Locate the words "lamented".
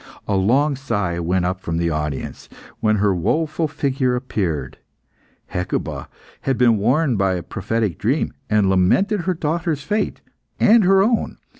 8.67-9.21